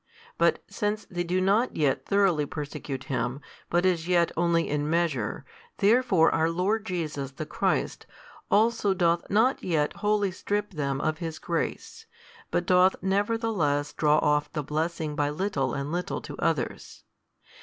[0.39, 5.45] But since they do not yet thoroughly persecute Him, but as yet only in measure,
[5.77, 8.07] therefore our Lord Jesus the Christ
[8.49, 12.07] also doth not yet wholly strip them of His grace,
[12.49, 17.03] but doth nevertheless draw off the blessing by little and little to others.